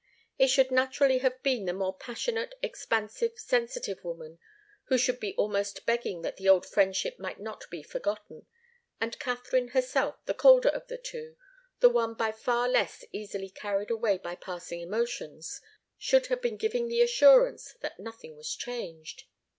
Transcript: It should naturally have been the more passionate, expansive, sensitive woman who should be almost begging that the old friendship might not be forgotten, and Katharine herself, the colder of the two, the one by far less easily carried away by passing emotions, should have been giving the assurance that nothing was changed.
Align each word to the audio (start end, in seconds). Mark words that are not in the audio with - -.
It 0.39 0.47
should 0.47 0.71
naturally 0.71 1.19
have 1.19 1.43
been 1.43 1.65
the 1.65 1.73
more 1.73 1.95
passionate, 1.95 2.55
expansive, 2.63 3.37
sensitive 3.37 4.03
woman 4.03 4.39
who 4.85 4.97
should 4.97 5.19
be 5.19 5.35
almost 5.35 5.85
begging 5.85 6.23
that 6.23 6.37
the 6.37 6.49
old 6.49 6.65
friendship 6.65 7.19
might 7.19 7.39
not 7.39 7.69
be 7.69 7.83
forgotten, 7.83 8.47
and 8.99 9.19
Katharine 9.19 9.67
herself, 9.67 10.15
the 10.25 10.33
colder 10.33 10.69
of 10.69 10.87
the 10.87 10.97
two, 10.97 11.37
the 11.81 11.89
one 11.91 12.15
by 12.15 12.31
far 12.31 12.67
less 12.67 13.05
easily 13.11 13.51
carried 13.51 13.91
away 13.91 14.17
by 14.17 14.33
passing 14.33 14.79
emotions, 14.81 15.61
should 15.99 16.25
have 16.25 16.41
been 16.41 16.57
giving 16.57 16.87
the 16.87 17.03
assurance 17.03 17.75
that 17.81 17.99
nothing 17.99 18.35
was 18.35 18.55
changed. 18.55 19.25